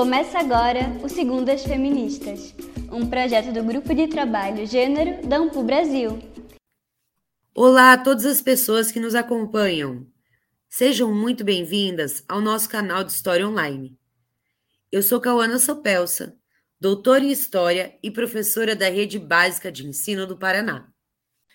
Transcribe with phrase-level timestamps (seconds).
[0.00, 2.54] Começa agora o Segundas Feministas,
[2.90, 6.18] um projeto do Grupo de Trabalho Gênero da Ampu Brasil.
[7.54, 10.06] Olá a todas as pessoas que nos acompanham.
[10.70, 13.94] Sejam muito bem-vindas ao nosso canal de História Online.
[14.90, 16.34] Eu sou Cauana Sopelsa,
[16.80, 20.88] doutora em História e professora da Rede Básica de Ensino do Paraná.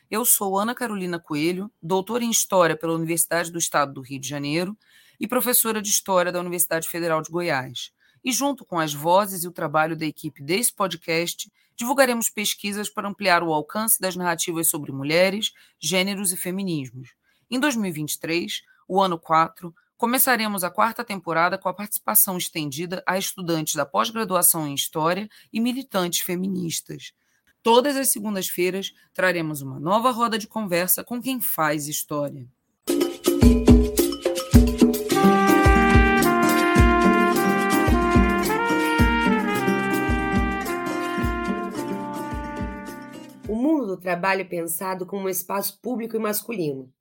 [0.08, 4.30] Eu sou Ana Carolina Coelho, doutora em História pela Universidade do Estado do Rio de
[4.30, 4.78] Janeiro
[5.20, 7.95] e professora de História da Universidade Federal de Goiás.
[8.26, 13.08] E junto com as vozes e o trabalho da equipe desse podcast, divulgaremos pesquisas para
[13.08, 17.10] ampliar o alcance das narrativas sobre mulheres, gêneros e feminismos.
[17.52, 23.76] Em 2023, o ano 4, começaremos a quarta temporada com a participação estendida a estudantes
[23.76, 27.14] da pós-graduação em História e militantes feministas.
[27.62, 32.48] Todas as segundas-feiras traremos uma nova roda de conversa com quem faz história.
[43.96, 46.92] O mundo do trabalho pensado como um espaço público e masculino.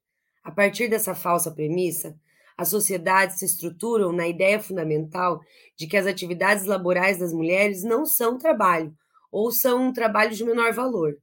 [0.44, 2.16] A partir dessa falsa premissa,
[2.56, 5.40] as sociedades se estruturam na ideia fundamental
[5.76, 8.94] de que as atividades laborais das mulheres não são trabalho,
[9.32, 11.18] ou são um trabalho de menor valor.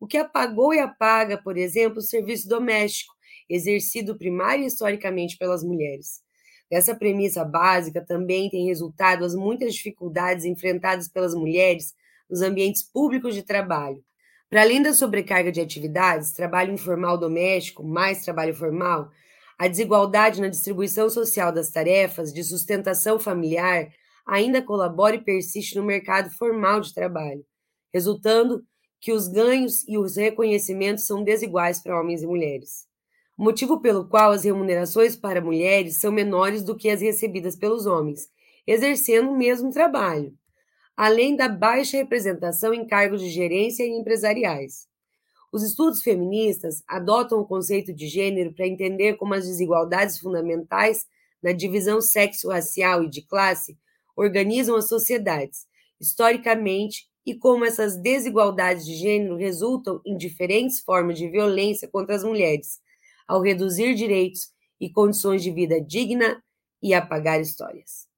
[0.00, 3.14] O que apagou e apaga, por exemplo, o serviço doméstico,
[3.48, 6.20] exercido primário historicamente pelas mulheres.
[6.68, 11.94] Dessa premissa básica também tem resultado as muitas dificuldades enfrentadas pelas mulheres
[12.28, 14.02] nos ambientes públicos de trabalho.
[14.52, 19.10] Para além da sobrecarga de atividades, trabalho informal doméstico, mais trabalho formal,
[19.58, 23.90] a desigualdade na distribuição social das tarefas de sustentação familiar
[24.26, 27.42] ainda colabora e persiste no mercado formal de trabalho,
[27.94, 28.62] resultando
[29.00, 32.86] que os ganhos e os reconhecimentos são desiguais para homens e mulheres.
[33.38, 38.28] Motivo pelo qual as remunerações para mulheres são menores do que as recebidas pelos homens,
[38.66, 40.36] exercendo o mesmo trabalho,
[40.96, 44.86] além da baixa representação em cargos de gerência e empresariais.
[45.52, 51.06] Os estudos feministas adotam o conceito de gênero para entender como as desigualdades fundamentais
[51.42, 53.76] na divisão sexo-racial e de classe
[54.16, 55.66] organizam as sociedades,
[56.00, 62.24] historicamente, e como essas desigualdades de gênero resultam em diferentes formas de violência contra as
[62.24, 62.80] mulheres,
[63.28, 66.42] ao reduzir direitos e condições de vida digna
[66.82, 68.11] e apagar histórias.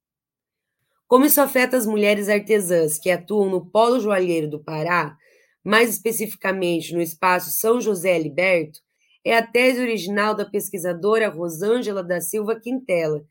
[1.07, 5.17] Como isso afeta as mulheres artesãs que atuam no Polo Joalheiro do Pará,
[5.63, 8.81] mais especificamente no espaço São José Liberto,
[9.25, 13.25] é a tese original da pesquisadora Rosângela da Silva Quintela,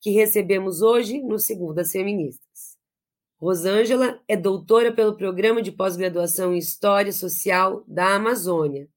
[0.00, 2.78] que recebemos hoje no Segundas Feministas.
[3.40, 8.88] Rosângela é doutora pelo Programa de Pós-Graduação em História Social da Amazônia,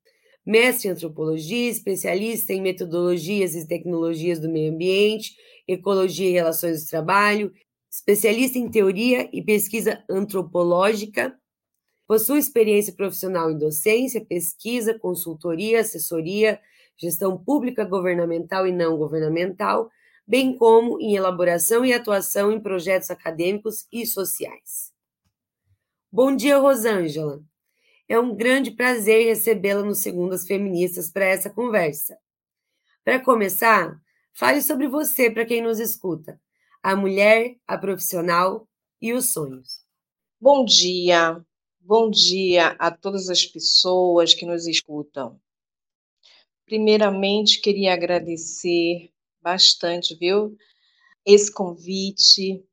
[0.45, 5.33] mestre em antropologia, especialista em metodologias e tecnologias do meio ambiente,
[5.67, 7.51] ecologia e relações do trabalho,
[7.95, 11.37] especialista em teoria e pesquisa antropológica
[12.07, 16.59] Possui experiência profissional em docência, pesquisa, consultoria, assessoria,
[16.97, 19.89] gestão pública governamental e não governamental,
[20.27, 24.91] bem como em elaboração e atuação em projetos acadêmicos e sociais.
[26.11, 27.41] Bom dia, Rosângela.
[28.07, 32.17] É um grande prazer recebê-la no Segundas Feministas para essa conversa.
[33.03, 33.97] Para começar,
[34.33, 36.39] fale sobre você para quem nos escuta,
[36.83, 38.67] a mulher, a profissional
[39.01, 39.83] e os sonhos.
[40.39, 41.43] Bom dia,
[41.85, 45.37] Bom dia a todas as pessoas que nos escutam.
[46.65, 49.11] Primeiramente, queria agradecer
[49.41, 50.55] bastante, viu,
[51.25, 52.63] esse convite,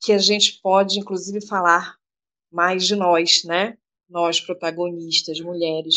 [0.00, 1.94] que a gente pode, inclusive, falar
[2.50, 3.76] mais de nós, né?
[4.08, 5.94] Nós, protagonistas, mulheres,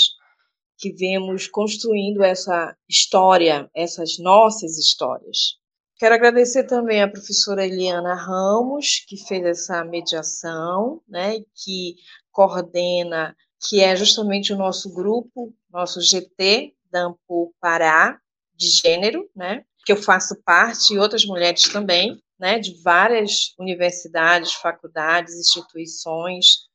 [0.77, 5.57] que vemos construindo essa história, essas nossas histórias.
[5.97, 11.95] Quero agradecer também à professora Eliana Ramos, que fez essa mediação, né, que
[12.31, 18.19] coordena, que é justamente o nosso grupo, nosso GT da Ampu Pará,
[18.53, 24.51] de gênero, né, que eu faço parte, e outras mulheres também, né, de várias universidades,
[24.53, 26.67] faculdades, instituições,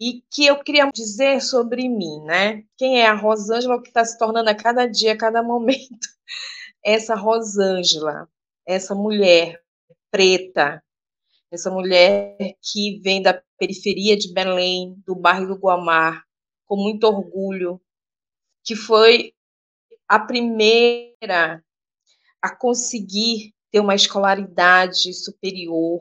[0.00, 2.64] e que eu queria dizer sobre mim, né?
[2.76, 6.08] Quem é a Rosângela, que está se tornando a cada dia, a cada momento,
[6.84, 8.28] essa Rosângela,
[8.66, 9.60] essa mulher
[10.10, 10.82] preta,
[11.50, 16.24] essa mulher que vem da periferia de Belém, do bairro do Guamar,
[16.66, 17.80] com muito orgulho,
[18.64, 19.34] que foi
[20.08, 21.62] a primeira
[22.40, 26.00] a conseguir ter uma escolaridade superior,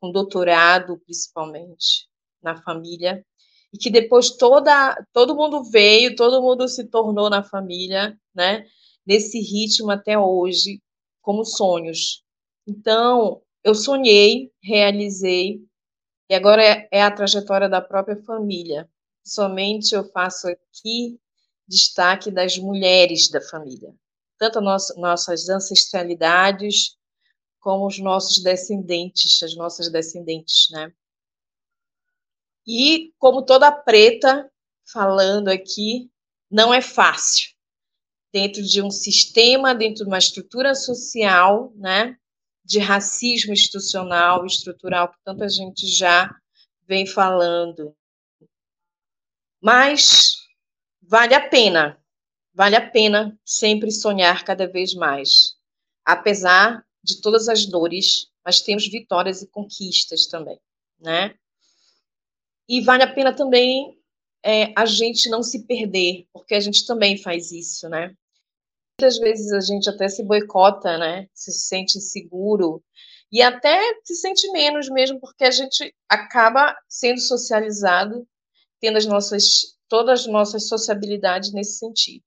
[0.00, 2.08] com doutorado principalmente
[2.42, 3.24] na família,
[3.72, 8.64] e que depois toda todo mundo veio, todo mundo se tornou na família, né?
[9.08, 10.82] Nesse ritmo até hoje,
[11.22, 12.22] como sonhos.
[12.66, 15.66] Então, eu sonhei, realizei,
[16.28, 18.86] e agora é, é a trajetória da própria família.
[19.24, 21.18] Somente eu faço aqui
[21.66, 23.94] destaque das mulheres da família,
[24.38, 26.98] tanto nossa, nossas ancestralidades
[27.60, 30.92] como os nossos descendentes, as nossas descendentes, né?
[32.66, 34.52] E como toda preta
[34.92, 36.10] falando aqui,
[36.50, 37.57] não é fácil
[38.32, 42.16] dentro de um sistema, dentro de uma estrutura social, né?
[42.64, 46.34] De racismo institucional, estrutural, que tanta gente já
[46.86, 47.94] vem falando.
[49.60, 50.36] Mas
[51.02, 51.98] vale a pena,
[52.52, 55.56] vale a pena sempre sonhar cada vez mais.
[56.04, 60.58] Apesar de todas as dores, mas temos vitórias e conquistas também,
[60.98, 61.34] né?
[62.68, 63.97] E vale a pena também
[64.48, 68.14] é, a gente não se perder, porque a gente também faz isso, né?
[68.98, 71.28] Muitas vezes a gente até se boicota, né?
[71.34, 72.82] Se sente inseguro
[73.30, 78.26] e até se sente menos mesmo, porque a gente acaba sendo socializado,
[78.80, 82.24] tendo as nossas todas as nossas sociabilidades nesse sentido.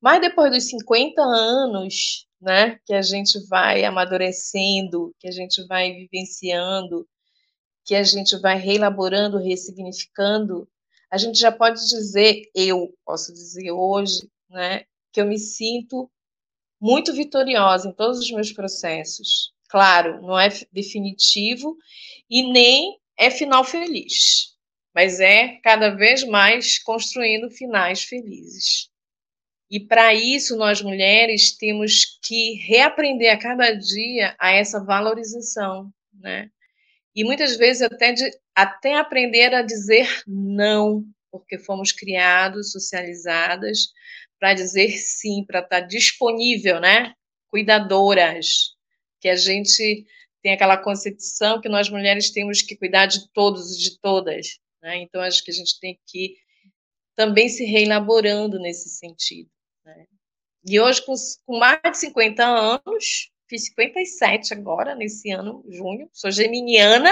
[0.00, 5.92] Mas depois dos 50 anos, né, que a gente vai amadurecendo, que a gente vai
[5.92, 7.06] vivenciando,
[7.84, 10.68] que a gente vai reelaborando, ressignificando,
[11.16, 16.10] a gente já pode dizer, eu posso dizer hoje, né, que eu me sinto
[16.78, 19.50] muito vitoriosa em todos os meus processos.
[19.70, 21.74] Claro, não é definitivo
[22.28, 24.54] e nem é final feliz,
[24.94, 28.90] mas é cada vez mais construindo finais felizes.
[29.70, 36.50] E para isso, nós mulheres temos que reaprender a cada dia a essa valorização, né?
[37.16, 41.02] E muitas vezes até, de, até aprender a dizer não,
[41.32, 43.88] porque fomos criados, socializadas,
[44.38, 47.14] para dizer sim, para estar tá disponível, né?
[47.48, 48.74] Cuidadoras,
[49.18, 50.04] que a gente
[50.42, 54.98] tem aquela concepção que nós mulheres temos que cuidar de todos e de todas, né?
[54.98, 56.36] Então acho que a gente tem que
[57.14, 59.48] também se reelaborando nesse sentido.
[59.86, 60.06] Né?
[60.68, 61.14] E hoje, com,
[61.46, 67.10] com mais de 50 anos, fiz 57 agora, nesse ano, junho, sou geminiana.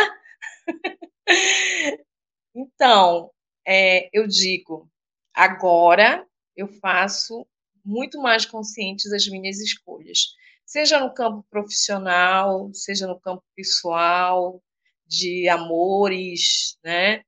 [2.55, 3.31] então,
[3.67, 4.91] é, eu digo,
[5.33, 6.27] agora
[6.57, 7.47] eu faço
[7.85, 10.35] muito mais conscientes as minhas escolhas,
[10.65, 14.63] seja no campo profissional, seja no campo pessoal,
[15.07, 17.23] de amores, né?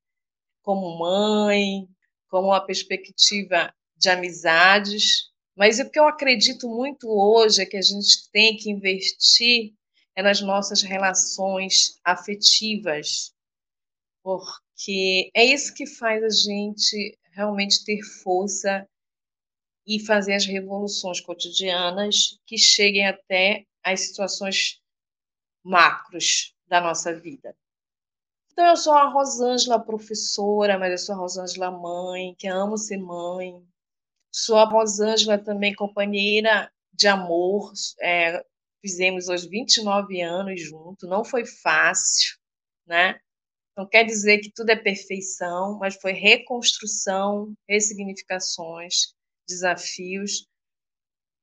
[0.62, 1.87] Como mãe,
[2.29, 7.82] como uma perspectiva de amizades, mas o que eu acredito muito hoje é que a
[7.82, 9.75] gente tem que investir
[10.14, 13.35] é nas nossas relações afetivas,
[14.23, 18.87] porque é isso que faz a gente realmente ter força
[19.87, 24.81] e fazer as revoluções cotidianas que cheguem até as situações
[25.62, 27.56] macros da nossa vida.
[28.52, 32.97] Então, eu sou a Rosângela professora, mas eu sou a Rosângela mãe, que amo ser
[32.97, 33.62] mãe,
[34.38, 37.73] Sou a Rosângela também companheira de amor.
[38.03, 38.44] É,
[38.83, 41.09] fizemos hoje 29 anos juntos.
[41.09, 42.37] Não foi fácil,
[42.87, 43.19] né?
[43.75, 49.14] Não quer dizer que tudo é perfeição, mas foi reconstrução, ressignificações,
[49.49, 50.47] desafios.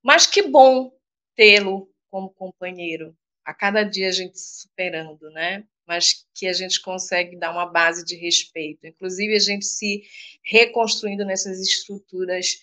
[0.04, 0.92] Mas que bom
[1.36, 3.18] tê-lo como companheiro.
[3.44, 5.64] A cada dia a gente superando, né?
[5.88, 8.86] Mas que a gente consegue dar uma base de respeito.
[8.86, 10.04] Inclusive, a gente se
[10.44, 12.60] reconstruindo nessas estruturas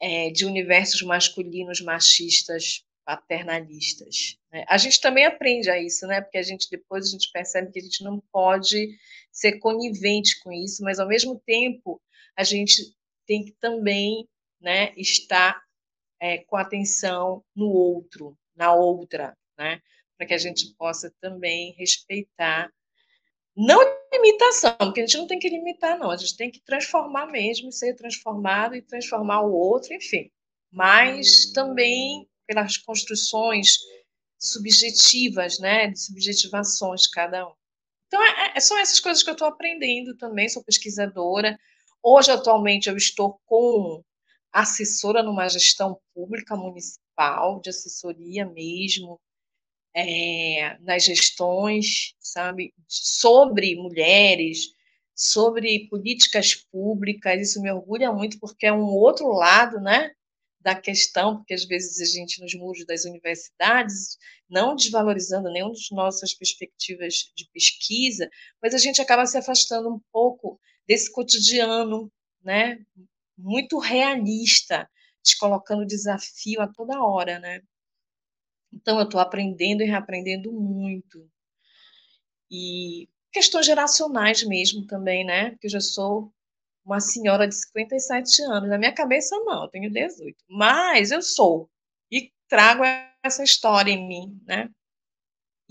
[0.00, 4.36] é, de universos masculinos machistas paternalistas.
[4.52, 4.66] Né?
[4.68, 6.20] A gente também aprende a isso, né?
[6.20, 8.98] Porque a gente depois a gente percebe que a gente não pode
[9.32, 12.00] ser conivente com isso, mas ao mesmo tempo
[12.36, 12.94] a gente
[13.26, 14.28] tem que também,
[14.60, 15.58] né, estar
[16.20, 19.80] é, com atenção no outro, na outra, né?
[20.18, 22.70] Para que a gente possa também respeitar
[23.58, 23.80] não
[24.12, 26.12] limitação, porque a gente não tem que limitar, não.
[26.12, 30.30] A gente tem que transformar mesmo, ser transformado e transformar o outro, enfim.
[30.70, 33.78] Mas também pelas construções
[34.38, 35.88] subjetivas, né?
[35.88, 37.52] De subjetivações de cada um.
[38.06, 40.48] Então, é, é, são essas coisas que eu estou aprendendo também.
[40.48, 41.58] Sou pesquisadora.
[42.00, 44.04] Hoje, atualmente, eu estou com
[44.52, 49.20] assessora numa gestão pública municipal, de assessoria mesmo,
[49.98, 54.68] é, nas gestões, sabe, sobre mulheres,
[55.14, 57.40] sobre políticas públicas.
[57.50, 60.10] Isso me orgulha muito porque é um outro lado, né,
[60.60, 65.90] da questão, porque às vezes a gente nos muros das universidades, não desvalorizando nenhuma das
[65.90, 68.28] nossas perspectivas de pesquisa,
[68.62, 72.10] mas a gente acaba se afastando um pouco desse cotidiano,
[72.42, 72.78] né,
[73.36, 74.88] muito realista,
[75.22, 77.60] te colocando desafio a toda hora, né?
[78.72, 81.28] Então, eu estou aprendendo e reaprendendo muito.
[82.50, 85.50] e questões geracionais mesmo também, né?
[85.50, 86.32] Porque eu já sou
[86.84, 88.68] uma senhora de 57 anos.
[88.70, 90.36] Na minha cabeça, não, eu tenho 18.
[90.48, 91.70] Mas eu sou.
[92.10, 92.82] E trago
[93.22, 94.70] essa história em mim, né?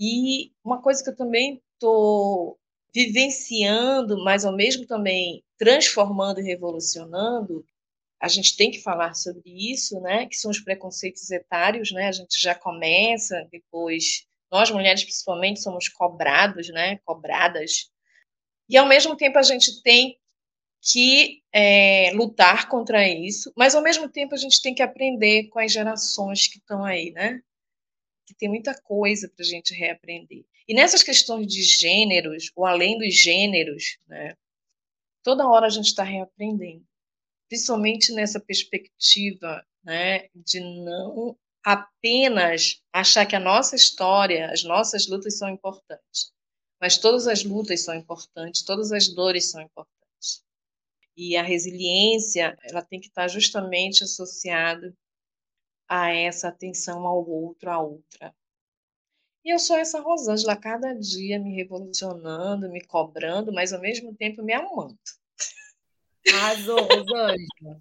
[0.00, 2.58] E uma coisa que eu também estou
[2.94, 7.64] vivenciando, mas ao mesmo também transformando e revolucionando,
[8.20, 10.26] a gente tem que falar sobre isso, né?
[10.26, 12.08] Que são os preconceitos etários, né?
[12.08, 16.98] A gente já começa, depois nós mulheres principalmente somos cobrados, né?
[17.04, 17.90] Cobradas.
[18.68, 20.18] E ao mesmo tempo a gente tem
[20.80, 25.58] que é, lutar contra isso, mas ao mesmo tempo a gente tem que aprender com
[25.58, 27.40] as gerações que estão aí, né?
[28.26, 30.44] Que tem muita coisa para a gente reaprender.
[30.68, 34.34] E nessas questões de gêneros, ou além dos gêneros, né?
[35.22, 36.84] Toda hora a gente está reaprendendo,
[37.48, 40.28] principalmente nessa perspectiva, né?
[40.34, 46.32] De não apenas achar que a nossa história, as nossas lutas são importantes,
[46.80, 49.98] mas todas as lutas são importantes, todas as dores são importantes
[51.18, 54.94] e a resiliência, ela tem que estar justamente associada
[55.88, 58.32] a essa atenção ao outro, à outra.
[59.44, 64.44] E eu sou essa Rosângela, cada dia me revolucionando, me cobrando, mas ao mesmo tempo
[64.44, 64.96] me amando.
[66.34, 67.80] Arrasou, Rosângela.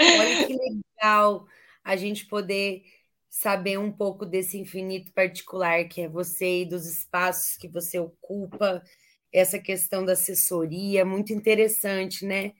[0.00, 1.46] Olha que legal
[1.82, 2.82] a gente poder
[3.28, 8.82] saber um pouco desse infinito particular que é você e dos espaços que você ocupa
[9.32, 12.52] essa questão da assessoria, muito interessante, né?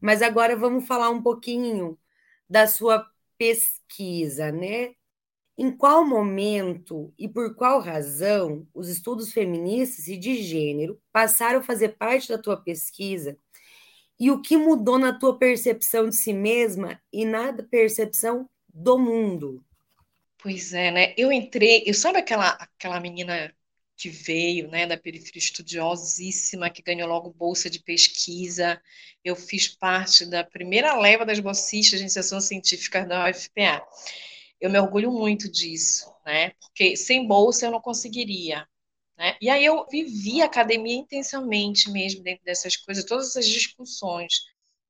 [0.00, 1.98] Mas agora vamos falar um pouquinho
[2.48, 4.94] da sua pesquisa, né?
[5.56, 11.62] Em qual momento e por qual razão os estudos feministas e de gênero passaram a
[11.62, 13.36] fazer parte da tua pesquisa
[14.22, 19.64] e o que mudou na tua percepção de si mesma e na percepção do mundo?
[20.38, 21.12] Pois é, né?
[21.16, 23.52] Eu entrei, eu sabe aquela aquela menina
[23.96, 28.80] que veio, né, da periferia estudiosíssima, que ganhou logo bolsa de pesquisa.
[29.24, 33.84] Eu fiz parte da primeira leva das bolsistas de iniciação científica da UFPA.
[34.60, 38.68] Eu me orgulho muito disso, né, porque sem bolsa eu não conseguiria.
[39.22, 39.36] Né?
[39.40, 44.40] E aí eu vivi a academia intensamente mesmo dentro dessas coisas, todas essas discussões.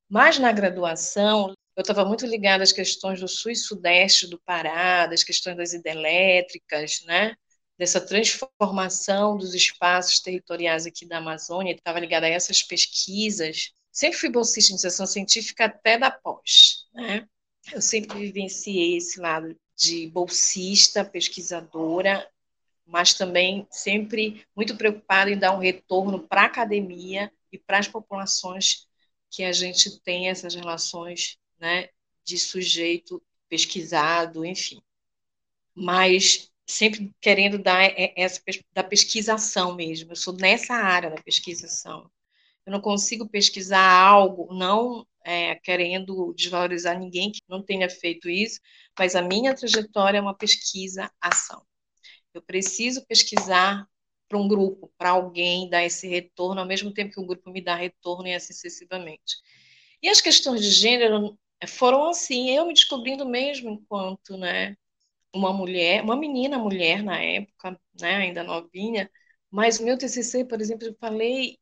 [0.08, 5.06] Mas na graduação, eu estava muito ligada às questões do sul e sudeste do Pará,
[5.06, 7.34] das questões das hidrelétricas, né?
[7.76, 13.72] dessa transformação dos espaços territoriais aqui da Amazônia, estava ligada a essas pesquisas.
[13.90, 17.26] Sempre fui bolsista de iniciação científica até da pós, né?
[17.70, 22.26] Eu sempre vivenciei esse lado de bolsista, pesquisadora,
[22.86, 27.88] mas também sempre muito preocupada em dar um retorno para a academia e para as
[27.88, 28.86] populações
[29.30, 31.88] que a gente tem essas relações, né,
[32.24, 34.80] de sujeito pesquisado, enfim.
[35.74, 38.40] Mas sempre querendo dar essa
[38.72, 40.12] da pesquisação mesmo.
[40.12, 42.10] Eu sou nessa área da pesquisação.
[42.64, 48.60] Eu não consigo pesquisar algo, não é, querendo desvalorizar ninguém que não tenha feito isso,
[48.98, 51.62] mas a minha trajetória é uma pesquisa-ação.
[52.34, 53.86] Eu preciso pesquisar
[54.28, 57.60] para um grupo, para alguém dar esse retorno, ao mesmo tempo que o grupo me
[57.60, 59.36] dá retorno e assim sucessivamente.
[60.02, 64.76] E as questões de gênero foram assim, eu me descobrindo mesmo enquanto, né,
[65.34, 69.10] uma mulher, uma menina mulher na época, né, ainda novinha,
[69.50, 71.58] mas o meu TCC, por exemplo, eu falei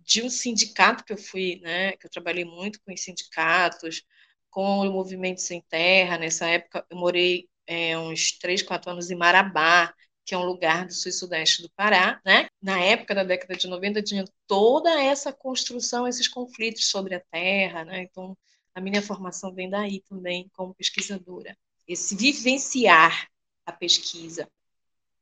[0.00, 4.02] de um sindicato que eu fui, né, que eu trabalhei muito com os sindicatos,
[4.50, 9.14] com o Movimento Sem Terra, nessa época eu morei é, uns três, quatro anos em
[9.16, 9.92] Marabá,
[10.24, 12.48] que é um lugar do sul e sudeste do Pará, né?
[12.60, 17.84] Na época da década de 90 tinha toda essa construção, esses conflitos sobre a terra,
[17.84, 18.02] né?
[18.02, 18.36] Então,
[18.74, 21.56] a minha formação vem daí também como pesquisadora
[21.86, 23.28] esse vivenciar
[23.64, 24.48] a pesquisa.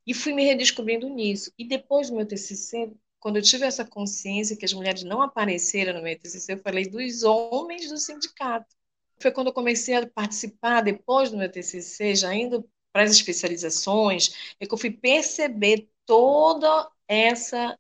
[0.07, 1.53] E fui me redescobrindo nisso.
[1.59, 5.95] E depois do meu TCC, quando eu tive essa consciência que as mulheres não apareceram
[5.95, 8.75] no meu TCC, eu falei dos homens do sindicato.
[9.25, 14.35] Foi quando eu comecei a participar, depois do meu TCC, já indo para as especializações,
[14.61, 17.79] é que eu fui perceber toda essa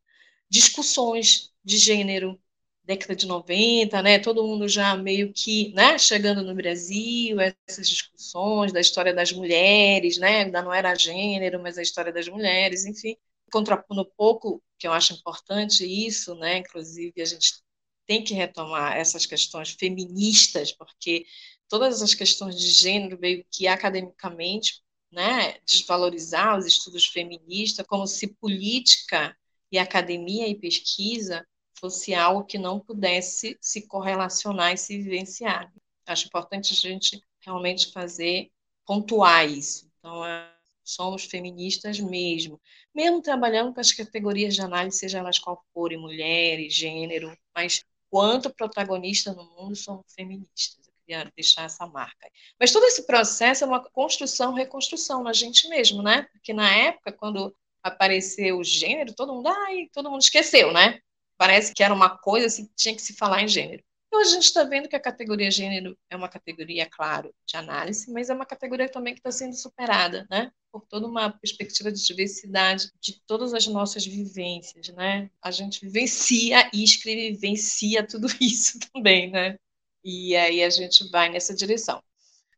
[0.48, 2.40] discussões de gênero,
[2.82, 7.36] década de 90, né, todo mundo já meio que, né, chegando no Brasil,
[7.68, 12.26] essas discussões da história das mulheres, né, ainda não era gênero, mas a história das
[12.26, 13.18] mulheres, enfim,
[13.52, 17.63] contrapondo um pouco, que eu acho importante isso, né, inclusive a gente
[18.06, 21.26] tem que retomar essas questões feministas, porque
[21.68, 28.28] todas as questões de gênero veio que academicamente, né, desvalorizar os estudos feministas, como se
[28.28, 29.36] política
[29.70, 35.72] e academia e pesquisa fosse algo que não pudesse se correlacionar e se vivenciar.
[36.06, 38.50] Acho importante a gente realmente fazer,
[38.86, 39.90] pontuar isso.
[39.98, 40.50] Então, é,
[40.82, 42.60] somos feministas mesmo,
[42.94, 47.84] mesmo trabalhando com as categorias de análise, seja elas qual forem, mulheres, gênero, mas
[48.14, 50.86] quanto protagonista no mundo somos feministas.
[50.86, 52.30] Eu queria deixar essa marca.
[52.60, 56.22] Mas todo esse processo é uma construção, reconstrução na gente mesmo, né?
[56.30, 57.52] Porque na época, quando
[57.82, 61.00] apareceu o gênero, todo mundo, ai, todo mundo esqueceu, né?
[61.36, 63.82] Parece que era uma coisa assim, que tinha que se falar em gênero.
[64.14, 68.08] Hoje a gente está vendo que a categoria gênero é uma categoria, claro, de análise,
[68.12, 70.52] mas é uma categoria também que está sendo superada, né?
[70.70, 75.28] Por toda uma perspectiva de diversidade de todas as nossas vivências, né?
[75.42, 79.58] A gente vivencia e vivencia tudo isso também, né?
[80.04, 82.00] E aí a gente vai nessa direção.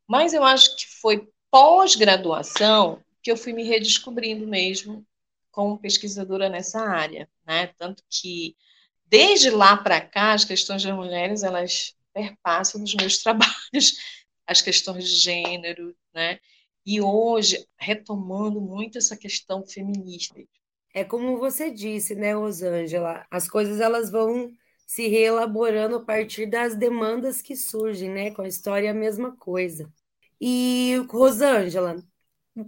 [0.07, 5.07] Mas eu acho que foi pós-graduação que eu fui me redescobrindo mesmo
[5.51, 7.69] como pesquisadora nessa área, né?
[7.79, 8.55] Tanto que
[9.07, 13.97] desde lá para cá, as questões das mulheres, elas perpassam nos meus trabalhos,
[14.47, 16.39] as questões de gênero, né?
[16.85, 20.41] E hoje, retomando muito essa questão feminista.
[20.95, 23.27] É como você disse, né, Rosângela?
[23.31, 24.51] As coisas elas vão
[24.87, 28.31] se reelaborando a partir das demandas que surgem, né?
[28.31, 29.93] Com a história é a mesma coisa.
[30.41, 32.03] E, Rosângela,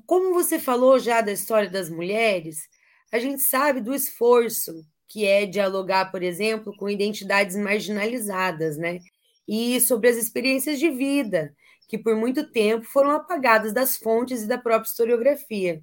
[0.06, 2.68] como você falou já da história das mulheres,
[3.12, 9.00] a gente sabe do esforço que é dialogar, por exemplo, com identidades marginalizadas, né?
[9.46, 11.54] E sobre as experiências de vida,
[11.88, 15.82] que por muito tempo foram apagadas das fontes e da própria historiografia.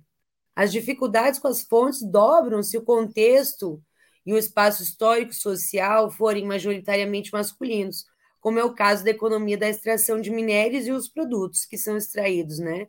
[0.56, 3.82] As dificuldades com as fontes dobram se o contexto
[4.26, 8.06] e o espaço histórico-social forem majoritariamente masculinos,
[8.40, 11.98] como é o caso da economia da extração de minérios e os produtos que são
[11.98, 12.88] extraídos, né?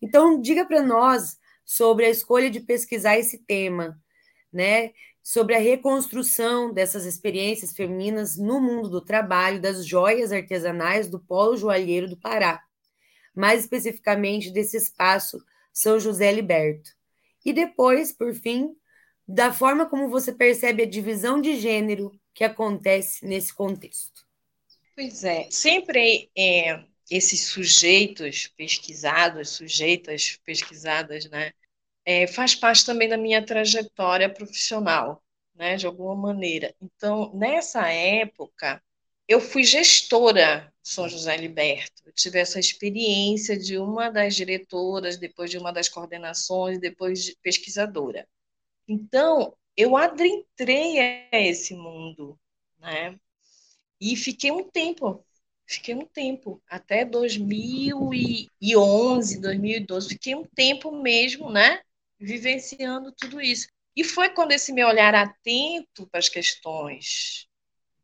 [0.00, 4.00] Então, diga para nós sobre a escolha de pesquisar esse tema,
[4.52, 4.92] né?
[5.26, 11.56] Sobre a reconstrução dessas experiências femininas no mundo do trabalho das joias artesanais do Polo
[11.56, 12.62] Joalheiro do Pará,
[13.34, 16.90] mais especificamente desse espaço São José Liberto.
[17.44, 18.76] E depois, por fim,
[19.26, 24.24] da forma como você percebe a divisão de gênero que acontece nesse contexto.
[24.94, 31.52] Pois é, sempre é, esses sujeitos pesquisados, sujeitas pesquisadas, né,
[32.06, 35.22] é, faz parte também da minha trajetória profissional,
[35.54, 36.74] né, de alguma maneira.
[36.80, 38.80] Então, nessa época,
[39.28, 42.02] eu fui gestora São José Liberto.
[42.06, 47.36] Eu tive essa experiência de uma das diretoras, depois de uma das coordenações, depois de
[47.42, 48.26] pesquisadora.
[48.88, 51.00] Então, eu adentrei
[51.32, 52.38] a esse mundo,
[52.78, 53.18] né?
[54.00, 55.24] E fiquei um tempo,
[55.66, 61.80] fiquei um tempo, até 2011, 2012, fiquei um tempo mesmo, né?
[62.18, 63.68] Vivenciando tudo isso.
[63.94, 67.46] E foi quando esse meu olhar atento para as questões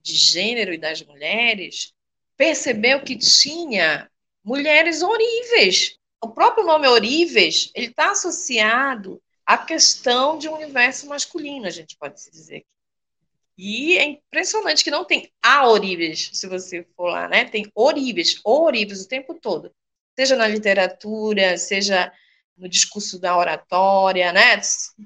[0.00, 1.92] de gênero e das mulheres
[2.36, 4.10] percebeu que tinha
[4.42, 5.96] mulheres horríveis.
[6.20, 11.96] O próprio nome horríveis ele está associado à questão de um universo masculino, a gente
[11.96, 12.64] pode se dizer.
[13.56, 17.44] E é impressionante que não tem a horríveis, se você for lá, né?
[17.44, 19.72] Tem horríveis, horríveis o tempo todo.
[20.18, 22.12] Seja na literatura, seja
[22.56, 24.60] no discurso da oratória, né?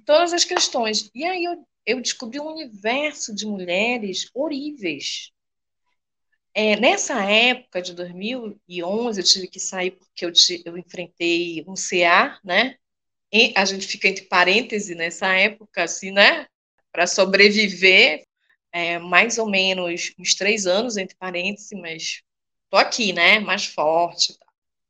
[0.04, 1.10] Todas as questões.
[1.14, 5.30] E aí eu, eu descobri um universo de mulheres horríveis.
[6.54, 10.32] É, nessa época de 2011, eu tive que sair porque eu,
[10.64, 12.76] eu enfrentei um CA, né?
[13.32, 16.46] E a gente fica entre parênteses nessa época, assim, né?
[16.90, 18.24] Para sobreviver,
[18.72, 22.22] é, mais ou menos uns três anos entre parênteses, mas
[22.70, 23.38] tô aqui, né?
[23.38, 24.34] Mais forte.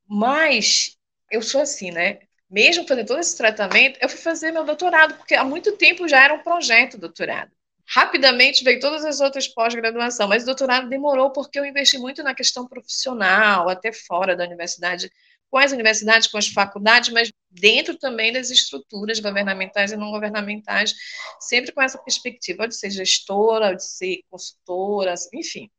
[0.08, 0.96] Mas
[1.30, 2.20] eu sou assim, né?
[2.50, 6.22] Mesmo fazendo todo esse tratamento, eu fui fazer meu doutorado, porque há muito tempo já
[6.22, 7.50] era um projeto doutorado.
[7.88, 12.34] Rapidamente veio todas as outras pós-graduação, mas o doutorado demorou porque eu investi muito na
[12.34, 15.10] questão profissional, até fora da universidade,
[15.48, 20.94] com as universidades, com as faculdades, mas dentro também das estruturas governamentais e não governamentais,
[21.40, 25.70] sempre com essa perspectiva de ser gestora, de ser consultora, enfim.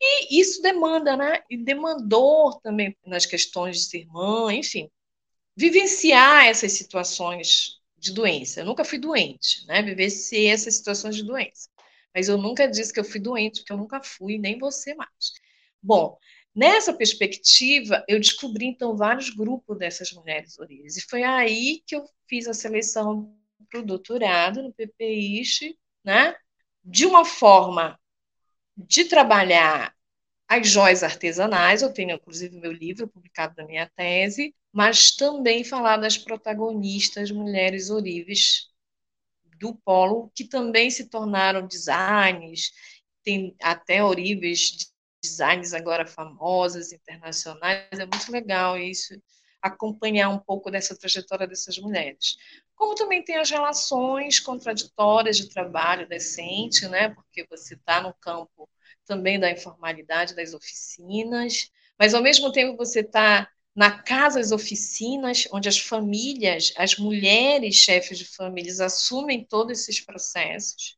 [0.00, 1.40] E isso demanda, né?
[1.48, 4.90] E demandou também nas questões de ser mãe, enfim,
[5.56, 8.60] vivenciar essas situações de doença.
[8.60, 9.82] Eu nunca fui doente, né?
[9.82, 11.68] Vivenciei essas situações de doença.
[12.14, 15.32] Mas eu nunca disse que eu fui doente, porque eu nunca fui, nem você mais.
[15.82, 16.18] Bom,
[16.54, 20.96] nessa perspectiva, eu descobri, então, vários grupos dessas mulheres orelhas.
[20.96, 23.36] E foi aí que eu fiz a seleção
[23.70, 26.36] para o doutorado no PPIX, né?
[26.84, 27.98] De uma forma
[28.76, 29.94] de trabalhar
[30.46, 35.98] as joias artesanais, eu tenho, inclusive, meu livro publicado na minha tese, mas também falar
[35.98, 38.68] das protagonistas mulheres orives
[39.58, 42.72] do polo, que também se tornaram designs,
[43.22, 49.14] tem até orives designs agora famosas, internacionais, é muito legal isso.
[49.62, 52.36] acompanhar um pouco dessa trajetória dessas mulheres.
[52.76, 57.10] Como também tem as relações contraditórias de trabalho decente, né?
[57.10, 58.68] Porque você está no campo
[59.06, 65.48] também da informalidade das oficinas, mas ao mesmo tempo você está na casa das oficinas,
[65.52, 70.96] onde as famílias, as mulheres chefes de famílias assumem todos esses processos,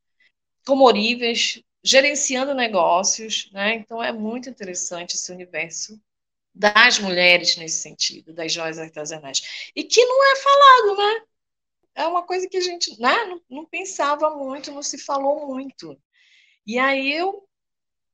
[0.66, 3.76] como oríveis, gerenciando negócios, né?
[3.76, 6.00] Então é muito interessante esse universo
[6.54, 9.70] das mulheres nesse sentido, das joias artesanais.
[9.74, 11.26] E que não é falado, né?
[11.94, 15.98] É uma coisa que a gente né, não, não pensava muito, não se falou muito.
[16.66, 17.45] E aí eu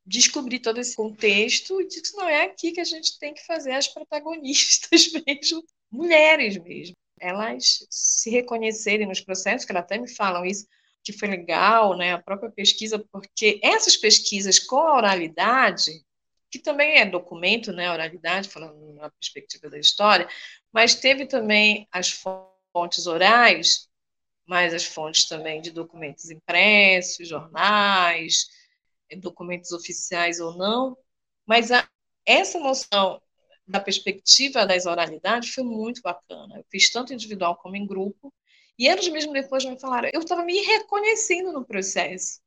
[0.04, 3.72] descobri todo esse contexto e disse, não, é aqui que a gente tem que fazer
[3.72, 6.96] as protagonistas mesmo, mulheres mesmo.
[7.20, 10.66] Elas se reconhecerem nos processos, que elas até me falam isso,
[11.04, 15.90] que foi legal, né, a própria pesquisa, porque essas pesquisas com a oralidade,
[16.50, 20.28] que também é documento, né, oralidade, falando na perspectiva da história,
[20.72, 22.10] mas teve também as
[22.72, 23.88] fontes orais,
[24.46, 28.46] mais as fontes também de documentos impressos, jornais,
[29.18, 30.96] documentos oficiais ou não,
[31.46, 31.86] mas a,
[32.26, 33.20] essa noção
[33.66, 36.58] da perspectiva das oralidades foi muito bacana.
[36.58, 38.32] Eu fiz tanto individual como em grupo,
[38.78, 42.40] e eles mesmo depois me falaram, eu estava me reconhecendo no processo,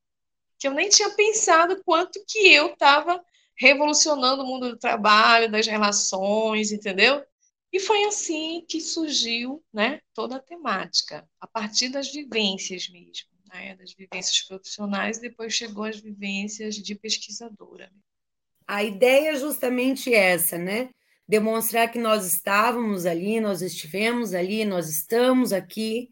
[0.60, 3.23] que eu nem tinha pensado quanto que eu estava
[3.58, 7.23] revolucionando o mundo do trabalho, das relações, entendeu?
[7.71, 13.76] E foi assim que surgiu né, toda a temática, a partir das vivências mesmo, né,
[13.76, 17.91] das vivências profissionais, depois chegou às vivências de pesquisadora.
[18.68, 20.89] A ideia é justamente essa, né?
[21.28, 26.10] Demonstrar que nós estávamos ali, nós estivemos ali, nós estamos aqui,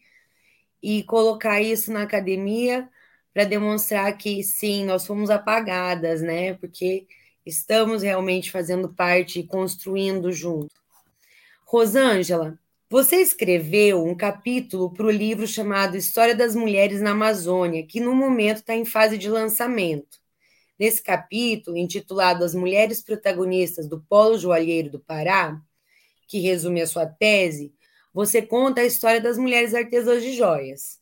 [0.83, 2.89] e colocar isso na academia
[3.33, 6.53] para demonstrar que sim, nós fomos apagadas, né?
[6.55, 7.07] Porque
[7.45, 10.75] estamos realmente fazendo parte e construindo junto.
[11.65, 12.59] Rosângela,
[12.93, 18.13] você escreveu um capítulo para o livro chamado História das Mulheres na Amazônia, que no
[18.13, 20.19] momento está em fase de lançamento.
[20.77, 25.59] Nesse capítulo, intitulado As Mulheres Protagonistas do Polo Joalheiro do Pará,
[26.27, 27.73] que resume a sua tese,
[28.13, 30.99] você conta a história das mulheres artesãs de joias.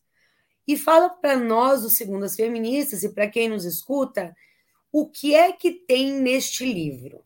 [0.65, 4.33] E fala para nós, do Segundas Feministas, e para quem nos escuta,
[4.93, 7.21] o que é que tem neste livro?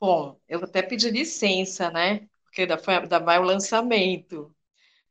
[0.00, 2.26] Bom, eu vou até pedir licença, né?
[2.52, 4.54] Porque ainda, foi, ainda vai o lançamento.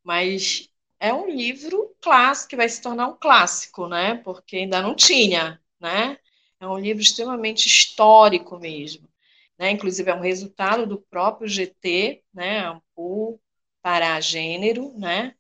[0.04, 4.16] Mas é um livro clássico, que vai se tornar um clássico, né?
[4.24, 6.20] Porque ainda não tinha, né?
[6.60, 9.10] É um livro extremamente histórico mesmo.
[9.58, 9.72] Né?
[9.72, 12.60] Inclusive, é um resultado do próprio GT, né?
[12.68, 13.42] Ampul
[13.82, 15.36] para gênero, né?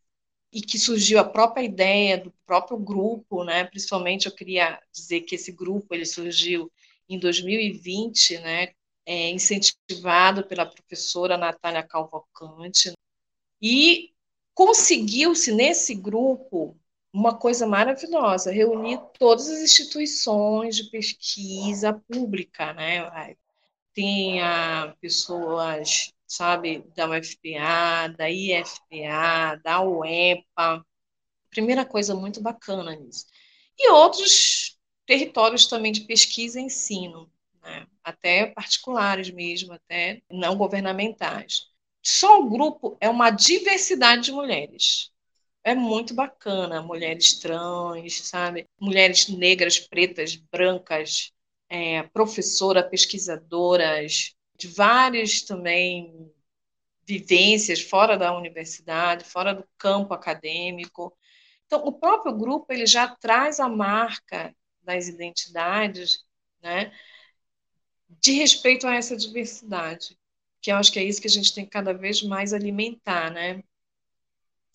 [0.51, 3.63] e que surgiu a própria ideia do próprio grupo, né?
[3.65, 6.69] Principalmente eu queria dizer que esse grupo ele surgiu
[7.07, 8.73] em 2020, né?
[9.05, 12.93] É, incentivado pela professora Natália Calvocante
[13.61, 14.13] e
[14.53, 16.77] conseguiu-se nesse grupo
[17.11, 23.35] uma coisa maravilhosa, reunir todas as instituições de pesquisa pública, né?
[23.93, 30.85] Tem a pessoas sabe, da UFPA, da IFPA, da UEPA.
[31.49, 33.25] Primeira coisa muito bacana nisso.
[33.77, 37.29] E outros territórios também de pesquisa e ensino,
[37.61, 37.87] né?
[38.03, 41.67] até particulares mesmo, até não governamentais.
[42.03, 45.11] Só o grupo é uma diversidade de mulheres.
[45.63, 48.67] É muito bacana, mulheres trans, sabe?
[48.79, 51.31] Mulheres negras, pretas, brancas,
[51.69, 56.31] é, professora, pesquisadoras, de várias também
[57.05, 61.15] vivências fora da universidade, fora do campo acadêmico.
[61.65, 66.25] Então, o próprio grupo ele já traz a marca das identidades,
[66.61, 66.91] né,
[68.19, 70.17] de respeito a essa diversidade,
[70.61, 73.31] que eu acho que é isso que a gente tem que cada vez mais alimentar,
[73.31, 73.63] né,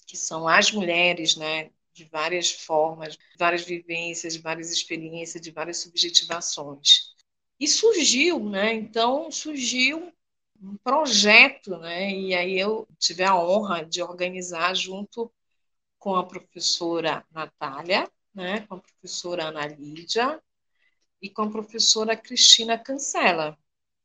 [0.06, 7.14] que são as mulheres, né, de várias formas, várias vivências, várias experiências, de várias subjetivações.
[7.58, 8.74] E surgiu, né?
[8.74, 10.12] Então surgiu
[10.60, 12.10] um projeto, né?
[12.12, 15.32] E aí eu tive a honra de organizar junto
[15.98, 18.60] com a professora Natália, né?
[18.66, 20.40] Com a professora Ana Lídia
[21.20, 23.58] e com a professora Cristina Cancela,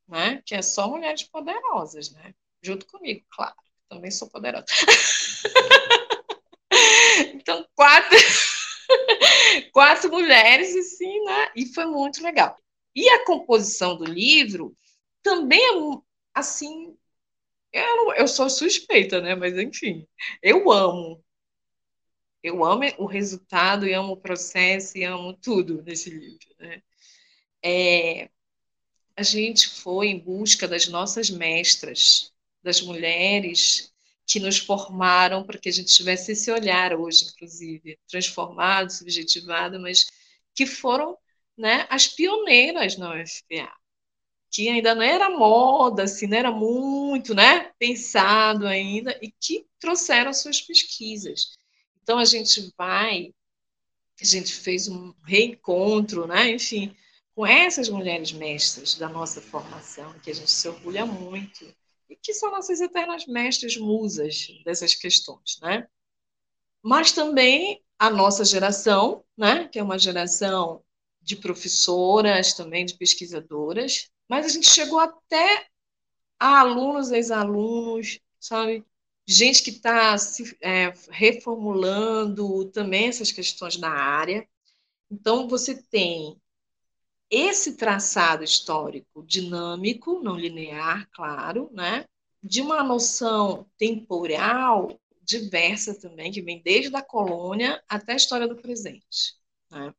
[0.07, 0.41] né?
[0.45, 2.33] Que é só mulheres poderosas, né?
[2.61, 3.55] Junto comigo, claro.
[3.89, 4.65] Também sou poderosa.
[7.33, 8.17] então quatro
[9.73, 11.51] quatro mulheres assim, né?
[11.55, 12.57] E foi muito legal.
[12.95, 14.75] E a composição do livro
[15.23, 16.01] também é
[16.33, 16.95] assim.
[17.73, 19.35] Eu, eu sou suspeita, né?
[19.35, 20.07] Mas enfim,
[20.41, 21.23] eu amo.
[22.43, 26.47] Eu amo o resultado, e amo o processo, e amo tudo nesse livro.
[26.59, 26.81] Né?
[27.63, 28.29] É,
[29.15, 32.31] a gente foi em busca das nossas mestras,
[32.63, 33.91] das mulheres
[34.25, 40.07] que nos formaram para que a gente tivesse esse olhar hoje, inclusive, transformado, subjetivado, mas
[40.55, 41.17] que foram
[41.57, 43.71] né, as pioneiras na UFPA,
[44.49, 50.33] que ainda não era moda, assim, não era muito né, pensado ainda, e que trouxeram
[50.33, 51.57] suas pesquisas.
[52.01, 53.33] Então, a gente vai,
[54.19, 56.95] a gente fez um reencontro, né, enfim,
[57.35, 61.65] com essas mulheres mestras da nossa formação, que a gente se orgulha muito,
[62.09, 65.87] e que são nossas eternas mestras musas dessas questões, né?
[66.83, 70.83] Mas também a nossa geração, né, que é uma geração
[71.21, 75.67] de professoras, também de pesquisadoras, mas a gente chegou até
[76.39, 78.83] a alunos, ex-alunos, sabe?
[79.27, 84.47] Gente que está se é, reformulando também essas questões na área.
[85.09, 86.41] Então, você tem
[87.31, 92.05] esse traçado histórico dinâmico, não linear, claro, né?
[92.43, 98.57] de uma noção temporal diversa também, que vem desde a colônia até a história do
[98.57, 99.35] presente.
[99.69, 99.93] Né?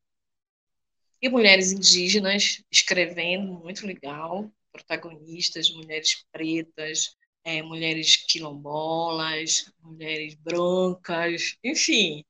[1.23, 12.25] E mulheres indígenas escrevendo, muito legal, protagonistas, mulheres pretas, é, mulheres quilombolas, mulheres brancas, enfim,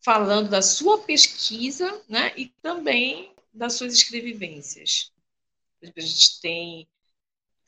[0.00, 5.12] falando da sua pesquisa né, e também das suas escrevivências.
[5.82, 6.88] A gente tem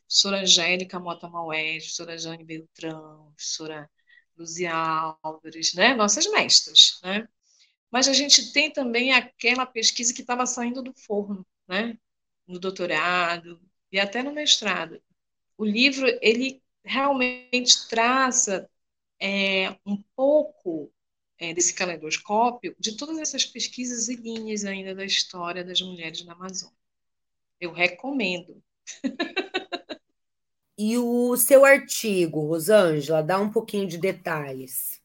[0.08, 3.88] Sora Angélica Mota Maués, professora Jane Beltrão, professora
[4.36, 4.72] Luzia
[5.22, 5.94] Álvares, né?
[5.94, 6.98] nossas mestras.
[7.02, 7.28] Né?
[7.90, 11.96] Mas a gente tem também aquela pesquisa que estava saindo do forno, né?
[12.46, 13.60] no doutorado
[13.92, 15.00] e até no mestrado.
[15.56, 18.68] O livro, ele realmente traça
[19.20, 20.92] é, um pouco
[21.40, 26.34] é, desse calendoscópio de todas essas pesquisas e linhas ainda da história das mulheres na
[26.34, 26.76] Amazônia.
[27.58, 28.62] Eu recomendo.
[30.76, 35.00] e o seu artigo, Rosângela, dá um pouquinho de detalhes.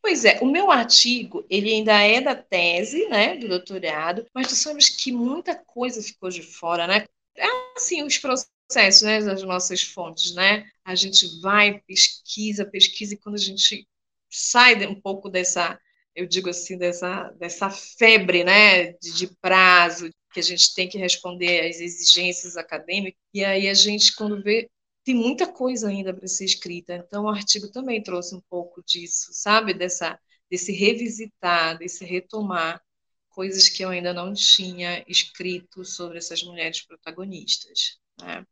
[0.00, 4.58] Pois é, o meu artigo, ele ainda é da tese, né, do doutorado, mas nós
[4.58, 7.04] sabemos que muita coisa ficou de fora, né?
[7.36, 10.70] É assim, os processos, né, das nossas fontes, né?
[10.84, 13.86] A gente vai, pesquisa, pesquisa, e quando a gente
[14.30, 15.78] sai um pouco dessa,
[16.14, 20.98] eu digo assim, dessa, dessa febre né, de, de prazo, que a gente tem que
[20.98, 24.70] responder às exigências acadêmicas, e aí a gente, quando vê,
[25.04, 26.94] tem muita coisa ainda para ser escrita.
[26.94, 29.72] Então, o artigo também trouxe um pouco disso, sabe?
[29.72, 32.82] Dessa, desse revisitar, desse retomar
[33.30, 38.44] coisas que eu ainda não tinha escrito sobre essas mulheres protagonistas, né?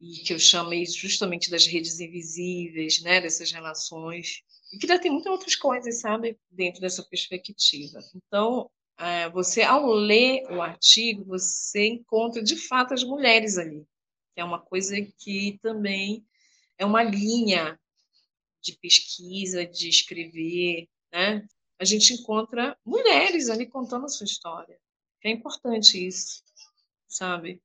[0.00, 3.20] E que eu chamei justamente das redes invisíveis, né?
[3.20, 4.42] Dessas relações
[4.72, 8.00] e que ainda tem muitas outras coisas, sabe, dentro dessa perspectiva.
[8.14, 13.86] Então, é, você, ao ler o artigo, você encontra de fato as mulheres ali,
[14.34, 16.26] que é uma coisa que também
[16.76, 17.78] é uma linha
[18.60, 21.46] de pesquisa, de escrever, né?
[21.78, 24.78] A gente encontra mulheres ali contando a sua história.
[25.24, 26.42] É importante isso,
[27.06, 27.62] sabe?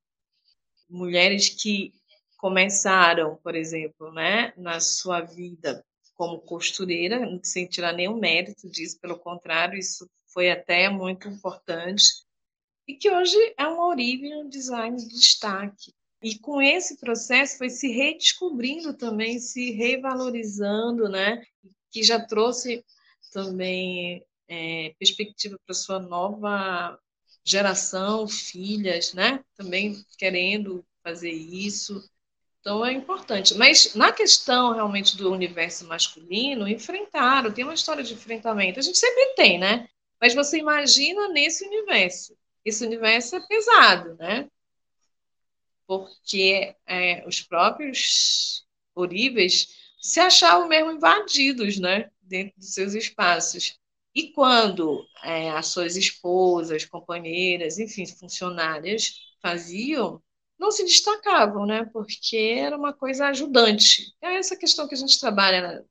[0.88, 1.92] Mulheres que
[2.36, 9.18] começaram, por exemplo, né, na sua vida como costureira, sem tirar nenhum mérito disso, pelo
[9.18, 12.04] contrário, isso foi até muito importante,
[12.86, 15.92] e que hoje é uma origem um design de destaque.
[16.22, 21.42] E com esse processo foi se redescobrindo também, se revalorizando, né?
[21.94, 22.84] que já trouxe
[23.32, 26.98] também é, perspectiva para sua nova
[27.44, 29.44] geração, filhas, né?
[29.54, 32.02] Também querendo fazer isso.
[32.64, 33.54] Então é importante.
[33.58, 38.78] Mas na questão realmente do universo masculino, enfrentaram, tem uma história de enfrentamento.
[38.78, 39.86] A gente sempre tem, né?
[40.18, 42.34] Mas você imagina nesse universo.
[42.64, 44.48] Esse universo é pesado, né?
[45.86, 49.68] Porque é, os próprios horríveis
[50.00, 52.10] se achavam mesmo invadidos, né?
[52.22, 53.78] Dentro dos seus espaços.
[54.14, 60.22] E quando é, as suas esposas, companheiras, enfim, funcionárias faziam,
[60.58, 61.84] não se destacavam, né?
[61.92, 64.14] Porque era uma coisa ajudante.
[64.22, 65.84] É essa questão que a gente trabalha, né?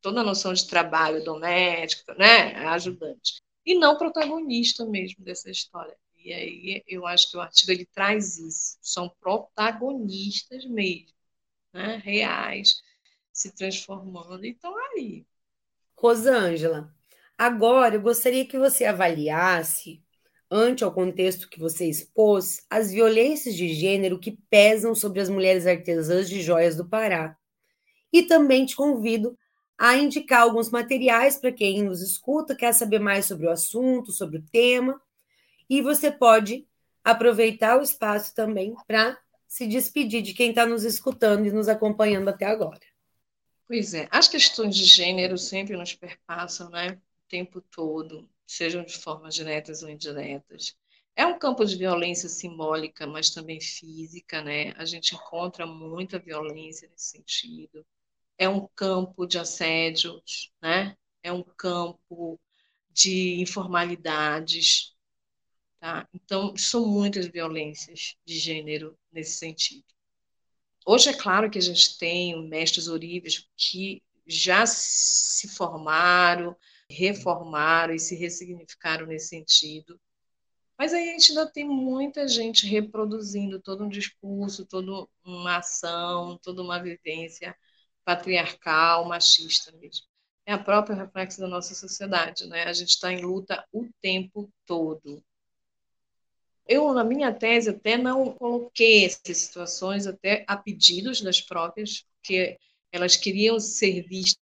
[0.00, 2.54] toda a noção de trabalho doméstico, né?
[2.68, 3.42] Ajudante.
[3.64, 5.96] E não protagonista mesmo dessa história.
[6.16, 8.78] E aí eu acho que o artigo ele traz isso.
[8.80, 11.12] São protagonistas mesmo,
[11.72, 11.96] né?
[12.04, 12.82] Reais,
[13.32, 14.44] se transformando.
[14.44, 15.26] Então, aí.
[15.96, 16.94] Rosângela,
[17.36, 20.02] agora eu gostaria que você avaliasse
[20.54, 25.66] ante ao contexto que você expôs, as violências de gênero que pesam sobre as mulheres
[25.66, 27.36] artesãs de joias do Pará.
[28.12, 29.36] E também te convido
[29.76, 34.38] a indicar alguns materiais para quem nos escuta, quer saber mais sobre o assunto, sobre
[34.38, 35.02] o tema,
[35.68, 36.64] e você pode
[37.02, 42.28] aproveitar o espaço também para se despedir de quem está nos escutando e nos acompanhando
[42.28, 42.80] até agora.
[43.66, 46.92] Pois é, as questões de gênero sempre nos perpassam, né?
[46.92, 50.74] O tempo todo, sejam de formas diretas ou indiretas.
[51.16, 54.72] É um campo de violência simbólica, mas também física, né?
[54.76, 57.86] A gente encontra muita violência nesse sentido.
[58.36, 60.96] É um campo de assédios, né?
[61.22, 62.40] É um campo
[62.90, 64.94] de informalidades,
[65.80, 66.08] tá?
[66.12, 69.84] Então, são muitas violências de gênero nesse sentido.
[70.86, 76.56] Hoje é claro que a gente tem mestres oríveis que já se formaram,
[76.94, 80.00] reformaram e se ressignificaram nesse sentido,
[80.78, 86.38] mas aí a gente ainda tem muita gente reproduzindo todo um discurso, toda uma ação,
[86.42, 87.56] toda uma vivência
[88.04, 90.06] patriarcal, machista mesmo.
[90.46, 92.64] É a própria reflexo da nossa sociedade, né?
[92.64, 95.24] A gente está em luta o tempo todo.
[96.66, 102.58] Eu, na minha tese, até não coloquei essas situações até a pedidos das próprias, porque
[102.90, 104.43] elas queriam ser vistas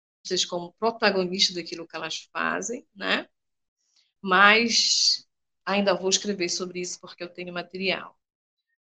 [0.47, 3.27] como protagonistas daquilo que elas fazem, né?
[4.23, 5.27] Mas
[5.65, 8.19] ainda vou escrever sobre isso porque eu tenho material.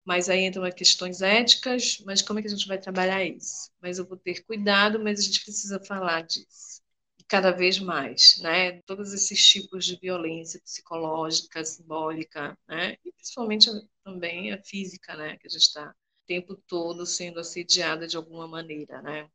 [0.04, 3.70] Mas aí entram questões éticas, mas como é que a gente vai trabalhar isso?
[3.80, 6.83] Mas eu vou ter cuidado, mas a gente precisa falar disso.
[7.18, 8.83] E cada vez mais, né?
[8.83, 12.96] Todos esses tipos de violência psicológica, simbólica, né?
[13.04, 13.70] E principalmente
[14.04, 15.37] também a física, né?
[15.38, 19.28] Que a gente está o tempo todo sendo assediada de alguma maneira, né?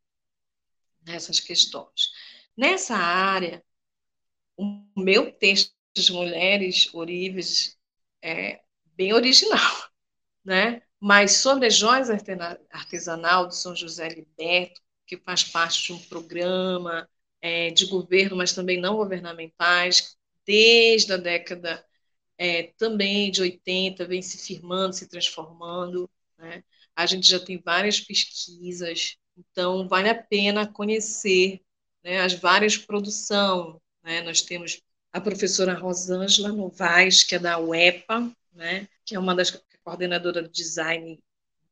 [1.09, 2.11] Nessas questões.
[2.55, 3.63] Nessa área,
[4.55, 7.75] o meu texto de mulheres oríveis
[8.21, 8.61] é
[8.95, 9.89] bem original,
[10.45, 10.83] né?
[10.99, 12.09] Mas sobre a joias
[12.69, 17.09] artesanal de São José Liberto, que faz parte de um programa
[17.41, 21.83] é, de governo, mas também não governamentais, desde a década
[22.37, 26.07] é, também de 80, vem se firmando, se transformando.
[26.37, 26.63] Né?
[26.95, 31.61] A gente já tem várias pesquisas, então vale a pena conhecer
[32.03, 33.77] né, as várias produções.
[34.03, 34.21] Né?
[34.21, 39.51] Nós temos a professora Rosângela Novaes, que é da UEPA, né, que é uma das
[39.83, 41.19] coordenadoras de design,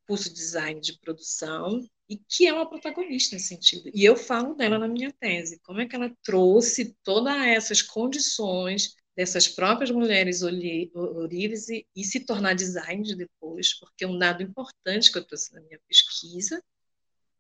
[0.08, 3.92] curso de design de produção, e que é uma protagonista nesse sentido.
[3.94, 8.96] E eu falo dela na minha tese, como é que ela trouxe todas essas condições
[9.16, 15.26] dessas próprias mulheres ourives e, se tornar design depois, porque um dado importante que eu
[15.26, 16.64] trouxe na minha pesquisa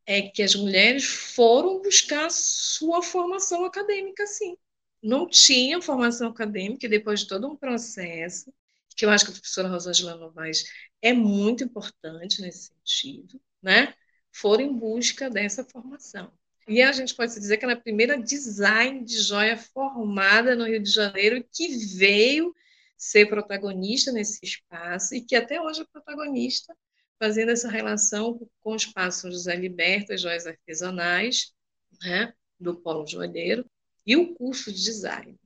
[0.07, 4.57] é que as mulheres foram buscar sua formação acadêmica, sim
[5.01, 8.53] não tinha formação acadêmica, depois de todo um processo,
[8.95, 10.65] que eu acho que a professora Rosângela Novaes
[11.01, 13.93] é muito importante nesse sentido, né?
[14.31, 16.31] foram em busca dessa formação.
[16.67, 20.65] E a gente pode dizer que ela é a primeira design de joia formada no
[20.65, 22.53] Rio de Janeiro que veio
[22.97, 26.75] ser protagonista nesse espaço e que até hoje é protagonista,
[27.19, 31.53] fazendo essa relação com o espaço José Liberto, as joias artesanais,
[32.01, 33.65] né, do Polo Joalheiro,
[34.05, 35.37] e o curso de design.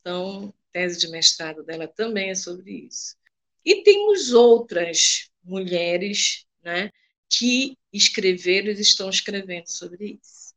[0.00, 3.16] Então, tese de mestrado dela também é sobre isso.
[3.64, 6.90] E temos outras mulheres né,
[7.28, 10.54] que escreveram e estão escrevendo sobre isso.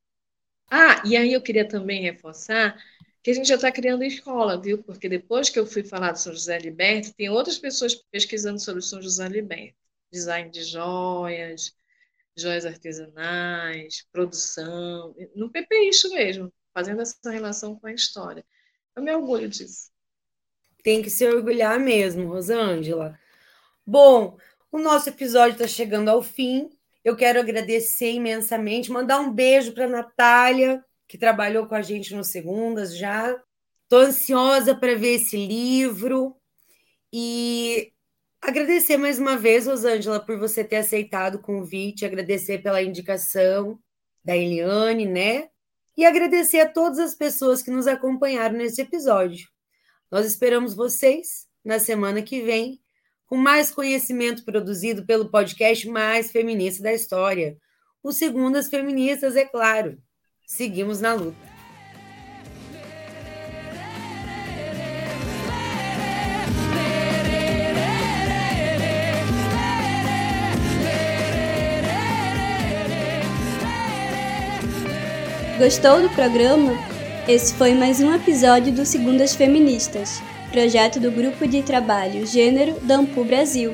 [0.70, 2.82] Ah, e aí eu queria também reforçar
[3.22, 4.82] que a gente já está criando escola, viu?
[4.82, 8.82] Porque depois que eu fui falar do São José Liberto, tem outras pessoas pesquisando sobre
[8.82, 9.78] São José Liberto.
[10.12, 11.74] Design de joias,
[12.38, 18.46] joias artesanais, produção, no PP isso mesmo fazendo essa relação com a história.
[18.96, 19.92] Eu me orgulho disso.
[20.84, 23.18] Tem que se orgulhar mesmo, Rosângela.
[23.86, 24.38] Bom,
[24.72, 26.70] o nosso episódio está chegando ao fim.
[27.04, 32.16] Eu quero agradecer imensamente, mandar um beijo para a Natália, que trabalhou com a gente
[32.16, 33.32] no Segundas já.
[33.84, 36.36] Estou ansiosa para ver esse livro.
[37.14, 37.91] E
[38.42, 43.80] agradecer mais uma vez, Rosângela, por você ter aceitado o convite, agradecer pela indicação
[44.24, 45.52] da Eliane, né?
[45.98, 49.48] e agradecer a todas as pessoas que nos acompanharam nesse episódio.
[50.10, 52.80] Nós esperamos vocês na semana que vem
[53.28, 57.58] com mais conhecimento produzido pelo podcast mais feminista da história,
[58.04, 59.98] o Segundas Feministas, é claro.
[60.46, 61.51] Seguimos na luta.
[75.62, 76.74] Gostou do programa?
[77.28, 80.20] Esse foi mais um episódio do Segundas Feministas,
[80.52, 83.72] projeto do Grupo de Trabalho Gênero da Ampu Brasil.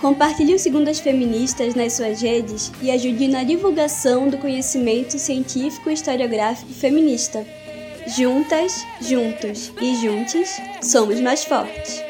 [0.00, 5.92] Compartilhe o Segundas Feministas nas suas redes e ajude na divulgação do conhecimento científico e
[5.92, 7.46] historiográfico feminista.
[8.08, 12.09] Juntas, juntos e juntos, somos mais fortes.